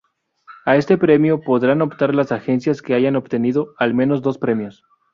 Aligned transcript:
A 0.65 0.77
este 0.77 0.97
premio 0.97 1.41
podrán 1.41 1.83
optar 1.83 2.15
las 2.15 2.31
agencias 2.31 2.81
que 2.81 2.95
hayan 2.95 3.15
obtenido 3.15 3.75
al 3.77 3.93
menos 3.93 4.23
dos 4.23 4.39
premios. 4.39 4.83